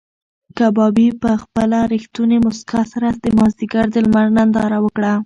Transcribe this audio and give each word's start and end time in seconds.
کبابي 0.57 1.07
په 1.21 1.31
خپله 1.41 1.79
رښتونې 1.93 2.37
موسکا 2.45 2.81
سره 2.93 3.07
د 3.23 3.25
مازدیګر 3.37 3.85
د 3.91 3.95
لمر 4.05 4.25
ننداره 4.37 4.77
وکړه. 4.81 5.13